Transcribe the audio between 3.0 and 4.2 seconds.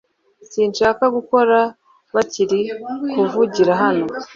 kuvugira hano.